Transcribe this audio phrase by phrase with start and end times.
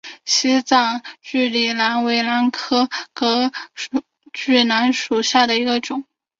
[0.25, 3.51] 西藏隔距兰为兰科隔
[4.33, 6.05] 距兰属下的一个种。